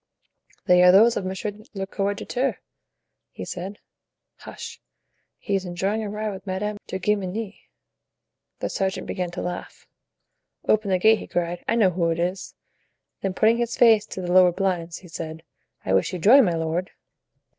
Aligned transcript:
"They 0.65 0.81
are 0.81 0.91
those 0.91 1.15
of 1.15 1.25
monsieur 1.25 1.51
le 1.75 1.85
coadjuteur," 1.85 2.57
he 3.29 3.45
said. 3.45 3.77
"Hush; 4.37 4.81
he 5.37 5.53
is 5.53 5.63
enjoying 5.63 6.01
a 6.03 6.09
ride 6.09 6.31
with 6.31 6.47
Madame 6.47 6.77
de 6.87 6.97
Guemenee." 6.97 7.69
The 8.61 8.69
sergeant 8.69 9.05
began 9.05 9.29
to 9.29 9.43
laugh. 9.43 9.85
"Open 10.67 10.89
the 10.89 10.97
gate," 10.97 11.19
he 11.19 11.27
cried. 11.27 11.63
"I 11.67 11.75
know 11.75 11.91
who 11.91 12.09
it 12.09 12.17
is!" 12.17 12.55
Then 13.21 13.35
putting 13.35 13.57
his 13.57 13.77
face 13.77 14.07
to 14.07 14.21
the 14.21 14.31
lowered 14.33 14.55
blinds, 14.55 14.97
he 14.97 15.07
said: 15.07 15.43
"I 15.85 15.93
wish 15.93 16.11
you 16.13 16.17
joy, 16.17 16.41
my 16.41 16.55
lord!" 16.55 16.89